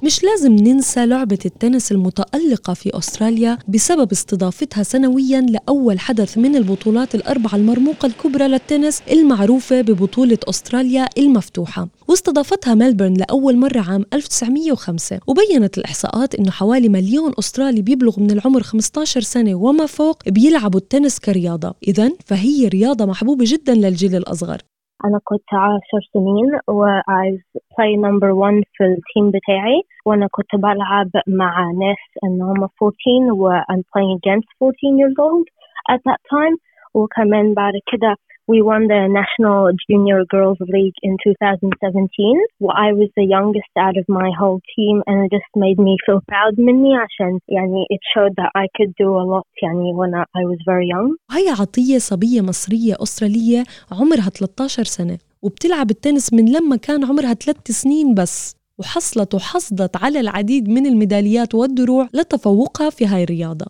مش 0.04 0.24
لازم 0.24 0.52
ننسى 0.56 1.06
لعبة 1.06 1.38
التنس 1.46 1.92
المتألقة 1.92 2.74
في 2.74 2.98
أستراليا 2.98 3.58
بسبب 3.68 4.12
استضافتها 4.12 4.84
سنويا 4.84 5.42
لأول 5.42 6.00
حدث 6.00 6.38
من 6.38 6.56
البطولات 6.56 7.16
الأربعة 7.16 7.56
المرموقة 7.56 8.06
الكبرى 8.06 8.48
للتنس 8.48 9.02
المعروفة 9.12 9.82
ببطولة 9.82 10.38
أستراليا 10.50 11.08
المفتوحة. 11.18 11.88
واستضافتها 12.08 12.74
ملبورن 12.74 13.14
لأول 13.14 13.58
مرة 13.58 13.80
عام 13.80 14.06
1905 14.14 15.20
وبينت 15.28 15.78
الإحصاءات 15.78 16.36
أنه 16.36 16.52
حوالي 16.52 16.90
مليون 16.90 17.34
أسترالي 17.40 17.82
بيبلغ 17.82 18.20
من 18.20 18.32
العمر 18.32 18.64
15 18.64 19.22
سنة 19.22 19.56
وما 19.56 19.86
فوق 19.86 20.30
بيلعبوا 20.30 20.80
التنس 20.80 21.20
كرياضة. 21.20 21.74
إذا 21.88 22.12
فهي 22.26 22.68
رياضة 22.68 23.06
محبوبة 23.06 23.46
جدا 23.48 23.74
للجيل 23.74 24.16
الأصغر. 24.16 24.62
أنا 25.05 25.21
كنت 25.25 25.55
عشر 25.55 26.03
سنين 26.13 26.61
وعايز 26.69 27.41
play 27.75 27.97
number 28.07 28.31
one 28.49 28.63
في 28.73 28.85
التيم 28.85 29.31
بتاعي 29.31 29.83
وأنا 30.07 30.29
كنت 30.31 30.55
بلعب 30.55 31.11
مع 31.27 31.71
ناس 31.71 32.03
إن 32.25 32.43
هم 32.43 32.69
14 32.83 33.33
و 33.33 33.51
I'm 33.73 33.83
playing 33.93 34.19
against 34.21 34.49
14 34.63 34.99
years 35.01 35.17
old 35.19 35.47
at 35.95 36.01
that 36.09 36.21
time 36.35 36.57
وكمان 36.95 37.55
بعد 37.55 37.73
كده 37.93 38.17
we 38.51 38.59
won 38.71 38.83
the 38.95 39.03
National 39.21 39.71
Junior 39.87 40.21
Girls 40.35 40.59
League 40.77 40.99
in 41.03 41.17
2017. 41.23 42.43
I 42.87 42.93
was 43.01 43.09
the 43.17 43.27
youngest 43.37 43.73
out 43.85 43.97
of 44.01 44.07
my 44.09 44.31
whole 44.39 44.61
team 44.75 44.95
and 45.07 45.17
it 45.25 45.31
just 45.37 45.51
made 45.55 45.79
me 45.79 45.95
feel 46.05 46.21
proud 46.31 46.55
مني 46.59 46.97
عشان 46.97 47.39
يعني 47.49 47.85
it 47.95 48.01
showed 48.15 48.35
that 48.41 48.51
I 48.57 48.67
could 48.77 48.93
do 49.03 49.09
a 49.23 49.25
lot 49.33 49.47
يعني 49.63 49.95
when 49.95 50.13
I 50.15 50.43
was 50.45 50.59
very 50.67 50.89
young. 50.89 51.17
هي 51.31 51.49
عطية 51.49 51.99
صبية 51.99 52.41
مصرية 52.41 52.95
أسترالية 53.03 53.65
عمرها 53.93 54.31
13 54.31 54.85
سنة 54.85 55.19
وبتلعب 55.43 55.91
التنس 55.91 56.33
من 56.33 56.53
لما 56.53 56.77
كان 56.77 57.05
عمرها 57.05 57.35
3 57.35 57.73
سنين 57.73 58.15
بس 58.15 58.57
وحصلت 58.79 59.35
وحصدت 59.35 59.97
على 60.05 60.21
العديد 60.21 60.69
من 60.69 60.87
الميداليات 60.87 61.55
والدروع 61.55 62.09
لتفوقها 62.15 62.91
في 62.91 63.07
هاي 63.07 63.23
الرياضة 63.23 63.67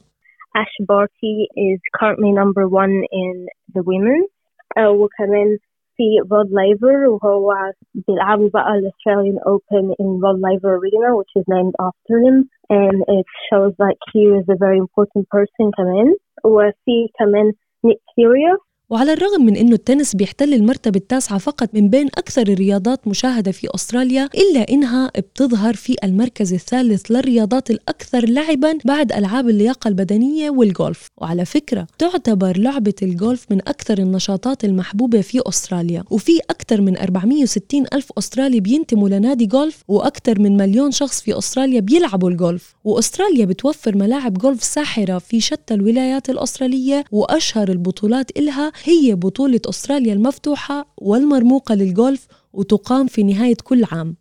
Ash 0.63 0.77
Barty 0.91 1.37
is 1.69 1.81
currently 1.99 2.33
number 2.33 2.65
one 2.83 2.95
in 3.23 3.47
the 3.75 3.83
women 3.91 4.19
uh, 4.25 4.34
وكمان 4.79 5.59
في 5.97 6.19
رود 6.33 6.53
لايفر 6.53 7.09
وهو 7.09 7.55
بيلعبوا 7.95 8.49
بقى 8.55 8.75
ال 8.79 8.91
Australian 8.91 9.39
Open 9.53 9.85
in 10.03 10.09
Rod 10.25 10.39
Laver 10.47 10.73
Arena 10.79 11.11
which 11.19 11.33
is 11.41 11.45
named 11.49 11.75
after 11.89 12.15
him 12.27 12.37
and 12.71 12.97
it 13.19 13.27
shows 13.49 13.73
that 13.83 13.97
he 14.13 14.23
is 14.39 14.45
a 14.49 14.59
very 14.65 14.79
important 14.79 15.25
person 15.37 15.71
كمان 15.77 16.15
وفي 16.45 17.09
كمان 17.19 17.53
نيك 17.85 17.99
كيريوس 18.17 18.61
وعلى 18.90 19.14
الرغم 19.14 19.46
من 19.46 19.58
أنه 19.58 19.74
التنس 19.74 20.16
بيحتل 20.16 20.54
المرتبة 20.54 20.98
التاسعة 21.00 21.38
فقط 21.38 21.70
من 21.74 21.90
بين 21.90 22.08
أكثر 22.08 22.42
الرياضات 22.42 23.08
مشاهدة 23.08 23.52
في 23.52 23.68
أستراليا 23.76 24.30
إلا 24.36 24.70
إنها 24.70 25.12
بتظهر 25.18 25.74
في 25.74 25.96
المركز 26.04 26.54
الثالث 26.54 27.12
للرياضات 27.12 27.72
الأكثر 27.72 28.30
لعبا 28.30 28.78
بعد 28.86 29.12
ألعاب 29.12 29.50
اللياقة 29.50 29.88
البدنية 29.88 30.50
والجولف 30.50 31.08
وعلى 31.18 31.46
فكرة 31.46 31.88
تعتبر 32.00 32.58
لعبة 32.58 32.94
الجولف 33.02 33.46
من 33.52 33.62
أكثر 33.68 33.98
النشاطات 33.98 34.66
المحبوبة 34.66 35.22
في 35.22 35.42
أستراليا. 35.50 36.04
وفي 36.10 36.40
أكثر 36.50 36.82
من 36.82 36.98
460 36.98 37.86
ألف 37.94 38.12
أسترالي 38.18 38.60
بينتموا 38.60 39.10
لنادي 39.10 39.46
جولف 39.46 39.84
وأكثر 39.88 40.40
من 40.40 40.58
مليون 40.58 40.92
شخص 40.92 41.22
في 41.22 41.38
أستراليا 41.38 41.80
بيلعبوا 41.80 42.30
الجولف 42.30 42.76
وأستراليا 42.84 43.46
بتوفر 43.46 43.98
ملاعب 43.98 44.34
جولف 44.34 44.64
ساحرة 44.64 45.18
في 45.18 45.42
شتى 45.42 45.74
الولايات 45.74 46.30
الأسترالية 46.30 47.04
وأشهر 47.12 47.70
البطولات 47.70 48.38
إلها 48.38 48.72
هي 48.84 49.16
بطولة 49.16 49.62
أستراليا 49.70 50.14
المفتوحة 50.14 50.88
والمرموقة 50.98 51.76
للجولف 51.76 52.28
وتقام 52.54 53.08
في 53.08 53.24
نهاية 53.24 53.58
كل 53.64 53.84
عام. 53.92 54.16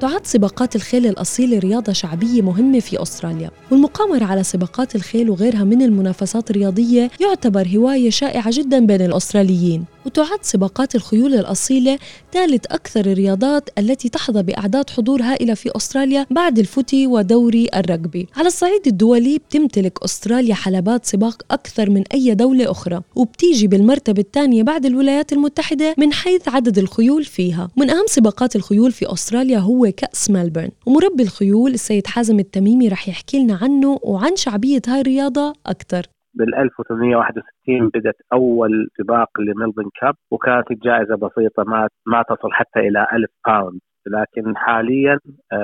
تعد 0.00 0.26
سباقات 0.26 0.76
الخيل 0.76 1.06
الأصيلة 1.06 1.58
رياضة 1.58 1.92
شعبية 1.92 2.42
مهمة 2.42 2.80
في 2.80 3.02
أستراليا 3.02 3.50
والمقامرة 3.70 4.24
على 4.24 4.42
سباقات 4.42 4.94
الخيل 4.96 5.30
وغيرها 5.30 5.64
من 5.64 5.82
المنافسات 5.82 6.50
الرياضية 6.50 7.10
يعتبر 7.20 7.68
هواية 7.68 8.10
شائعة 8.10 8.50
جدا 8.50 8.86
بين 8.86 9.02
الأستراليين. 9.02 9.84
وتعد 10.06 10.38
سباقات 10.42 10.94
الخيول 10.94 11.34
الأصيلة 11.34 11.98
ثالث 12.32 12.66
أكثر 12.66 13.00
الرياضات 13.00 13.70
التي 13.78 14.08
تحظى 14.08 14.42
بأعداد 14.42 14.90
حضور 14.90 15.22
هائلة 15.22 15.54
في 15.54 15.70
أستراليا 15.76 16.26
بعد 16.30 16.58
الفوتي 16.58 17.06
ودوري 17.06 17.68
الرجبي. 17.76 18.28
على 18.36 18.46
الصعيد 18.46 18.86
الدولي 18.86 19.38
بتمتلك 19.38 20.02
أستراليا 20.04 20.54
حلبات 20.54 21.06
سباق 21.06 21.42
أكثر 21.50 21.90
من 21.90 22.04
أي 22.14 22.34
دولة 22.34 22.70
أخرى 22.70 23.00
وبتيجي 23.16 23.66
بالمرتبة 23.66 24.22
الثانية 24.22 24.62
بعد 24.62 24.86
الولايات 24.86 25.32
المتحدة 25.32 25.94
من 25.98 26.12
حيث 26.12 26.48
عدد 26.48 26.78
الخيول 26.78 27.24
فيها. 27.24 27.68
من 27.76 27.90
أهم 27.90 28.06
سباقات 28.06 28.56
الخيول 28.56 28.92
في 28.92 29.12
أستراليا 29.12 29.58
هو 29.58 29.92
كأس 29.96 30.30
ملبورن. 30.30 30.70
ومربي 30.86 31.22
الخيول 31.22 31.74
السيد 31.74 32.06
حازم 32.06 32.38
التميمي 32.38 32.88
رح 32.88 33.08
يحكي 33.08 33.38
لنا 33.38 33.58
عنه 33.62 33.98
وعن 34.02 34.36
شعبية 34.36 34.82
هاي 34.86 35.00
الرياضة 35.00 35.52
أكثر. 35.66 36.06
بال 36.34 36.54
1861 36.54 37.88
بدت 37.94 38.16
أول 38.32 38.88
سباق 38.98 39.40
ل 39.40 39.45
Melbourne 39.45 39.90
Cup 40.00 40.14
وكانت 40.30 40.70
الجائزة 40.70 41.16
بسيطة 41.16 41.64
ما 41.64 41.88
ما 42.06 42.22
تصل 42.22 42.52
حتى 42.52 42.80
إلى 42.80 43.06
1000 43.12 43.30
pound 43.46 43.80
لكن 44.06 44.56
حاليا 44.56 45.18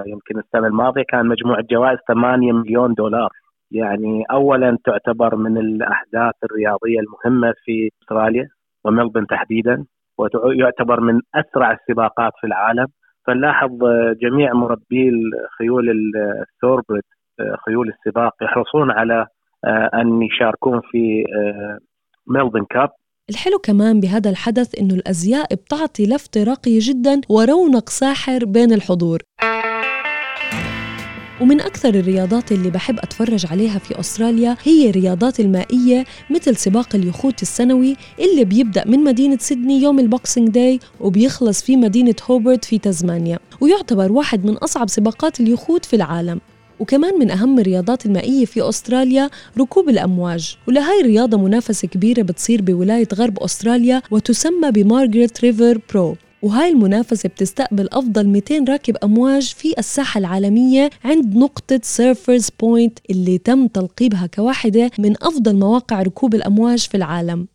يمكن 0.06 0.38
السنة 0.38 0.66
الماضية 0.66 1.02
كان 1.08 1.26
مجموع 1.26 1.58
الجوائز 1.58 1.98
8 2.08 2.52
مليون 2.52 2.94
دولار. 2.94 3.30
يعني 3.70 4.24
اولا 4.30 4.78
تعتبر 4.84 5.36
من 5.36 5.58
الأحداث 5.58 6.34
الرياضية 6.44 7.00
المهمة 7.00 7.54
في 7.64 7.90
أستراليا 8.02 8.48
وملبورن 8.84 9.26
تحديدا 9.26 9.84
ويعتبر 10.18 11.00
من 11.00 11.20
أسرع 11.34 11.72
السباقات 11.72 12.32
في 12.40 12.46
العالم. 12.46 12.86
فنلاحظ 13.26 13.70
جميع 14.22 14.52
مربي 14.52 15.08
الخيول 15.08 16.12
ال 16.42 16.47
thoroughbred 16.47 17.02
خيول 17.66 17.88
السباق 17.88 18.32
يحرصون 18.42 18.90
على 18.90 19.26
أن 19.94 20.22
يشاركون 20.22 20.80
في 20.90 21.24
Melbourne 22.26 22.64
Cup 22.70 22.90
الحلو 23.30 23.58
كمان 23.58 24.00
بهذا 24.00 24.30
الحدث 24.30 24.78
إنه 24.80 24.94
الأزياء 24.94 25.54
بتعطي 25.54 26.06
لفتة 26.06 26.44
راقية 26.44 26.78
جدا 26.82 27.20
ورونق 27.28 27.88
ساحر 27.88 28.44
بين 28.44 28.72
الحضور. 28.72 29.18
ومن 31.40 31.60
أكثر 31.60 31.88
الرياضات 31.88 32.52
اللي 32.52 32.70
بحب 32.70 32.98
أتفرج 32.98 33.46
عليها 33.50 33.78
في 33.78 34.00
أستراليا 34.00 34.56
هي 34.62 34.90
الرياضات 34.90 35.40
المائية 35.40 36.04
مثل 36.30 36.56
سباق 36.56 36.94
اليخوت 36.94 37.42
السنوي 37.42 37.96
اللي 38.18 38.44
بيبدأ 38.44 38.84
من 38.86 39.04
مدينة 39.04 39.36
سيدني 39.36 39.82
يوم 39.82 39.98
ال 39.98 40.05
Boxing 40.05 40.48
Day 40.48 40.80
وبيخلص 41.00 41.62
في 41.62 41.76
مدينة 41.76 42.14
هوبرت 42.30 42.64
في 42.64 42.78
تزمانيا 42.78 43.38
ويعتبر 43.60 44.12
واحد 44.12 44.44
من 44.44 44.56
أصعب 44.56 44.88
سباقات 44.88 45.40
اليخوت 45.40 45.84
في 45.84 45.96
العالم. 45.96 46.40
وكمان 46.80 47.18
من 47.18 47.30
أهم 47.30 47.58
الرياضات 47.58 48.06
المائية 48.06 48.44
في 48.44 48.68
أستراليا 48.68 49.30
ركوب 49.58 49.88
الأمواج. 49.88 50.56
ولهاي 50.68 51.00
الرياضة 51.00 51.38
منافسة 51.38 51.88
كبيرة 51.88 52.22
بتصير 52.22 52.62
بولاية 52.62 53.08
غرب 53.14 53.38
أستراليا 53.38 54.02
وتسمى 54.10 54.70
ب 54.70 54.78
Margaret 54.78 55.40
River 55.40 55.80
Pro. 55.94 56.16
وهاي 56.42 56.70
المنافسة 56.70 57.28
بتستقبل 57.28 57.88
أفضل 57.92 58.28
200 58.28 58.64
راكب 58.68 58.96
أمواج 59.04 59.54
في 59.54 59.74
الساحة 59.78 60.18
العالمية 60.18 60.90
عند 61.04 61.36
نقطة 61.36 61.80
Surfers 61.82 62.48
Point 62.60 62.98
اللي 63.10 63.38
تم 63.38 63.66
تلقيبها 63.66 64.26
كواحدة 64.26 64.90
من 64.98 65.14
أفضل 65.22 65.56
مواقع 65.56 66.02
ركوب 66.02 66.34
الأمواج 66.34 66.78
في 66.78 66.96
العالم. 66.96 67.46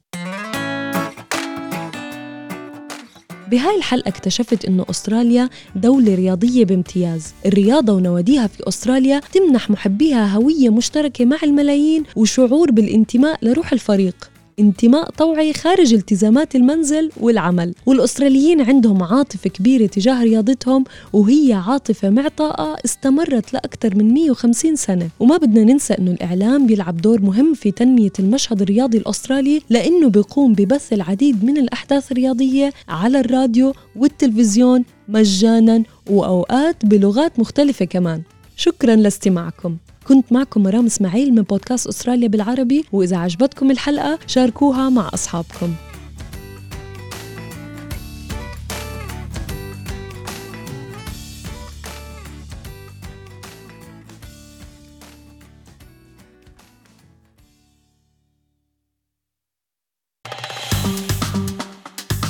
بهاي 3.52 3.76
الحلقة 3.76 4.10
اكتشفت 4.10 4.66
إنه 4.66 4.86
أستراليا 4.90 5.50
دولة 5.76 6.16
رياضية 6.16 6.66
بامتياز. 6.66 7.34
الرياضة 7.46 7.94
ونواديها 7.94 8.48
في 8.48 8.68
أستراليا 8.68 9.22
تمنح 9.34 9.70
محبيها 9.70 10.28
هوية 10.28 10.70
مشتركة 10.70 11.26
مع 11.26 11.38
الملايين 11.44 12.04
وشعور 12.16 12.72
بالانتماء 12.72 13.46
لروح 13.46 13.74
الفريق. 13.74 14.31
انتماء 14.62 15.10
طوعي 15.10 15.54
خارج 15.54 15.94
التزامات 15.94 16.56
المنزل 16.56 17.12
والعمل. 17.20 17.74
والأستراليين 17.86 18.62
عندهم 18.62 19.04
عاطفة 19.04 19.50
كبيرة 19.50 19.86
تجاه 19.86 20.24
رياضتهم 20.24 20.84
وهي 21.14 21.54
عاطفة 21.54 22.10
معطاءة 22.10 22.78
استمرت 22.86 23.54
لأكثر 23.54 23.96
من 23.96 24.14
150 24.14 24.76
سنة. 24.76 25.10
وما 25.20 25.38
بدنا 25.38 25.64
ننسى 25.64 25.94
أنه 25.94 26.12
الإعلام 26.12 26.68
بيلعب 26.68 26.98
دور 26.98 27.22
مهم 27.22 27.54
في 27.54 27.72
تنمية 27.72 28.12
المشهد 28.20 28.62
الرياضي 28.62 28.98
الأسترالي 28.98 29.62
لأنه 29.70 30.10
بيقوم 30.10 30.54
ببث 30.54 30.94
العديد 30.94 31.44
من 31.46 31.58
الأحداث 31.58 32.12
الرياضية 32.12 32.74
على 32.88 33.20
الراديو 33.20 33.74
والتلفزيون 33.96 34.84
مجانا 35.08 35.84
وأوقات 36.10 36.86
بلغات 36.86 37.40
مختلفة 37.40 37.86
كمان. 37.86 38.22
شكرا 38.56 38.96
لاستماعكم. 38.96 39.78
كنت 40.08 40.32
معكم 40.32 40.64
مرام 40.64 40.86
إسماعيل 40.86 41.34
من 41.34 41.42
بودكاست 41.42 41.88
أستراليا 41.88 42.28
بالعربي 42.28 42.86
وإذا 42.92 43.18
عجبتكم 43.18 43.72
الحلقة 43.72 44.20
شاركوها 44.28 44.90
مع 44.90 45.10
أصحابكم. 45.14 45.74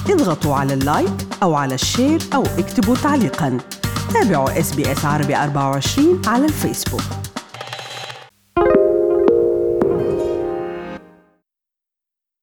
اضغطوا 0.09 0.55
على 0.55 0.73
ال 0.73 0.81
like 0.81 1.13
أو 1.43 1.55
على 1.55 1.75
ال 1.75 1.83
share 1.83 2.19
أو 2.33 2.43
اكتبوا 2.43 2.95
تعليقاً. 2.95 3.57
تابعوا 4.13 4.59
SBS 4.59 5.05
عربي 5.05 5.35
24 5.35 6.21
على 6.27 6.45
الفيسبوك. 6.45 7.30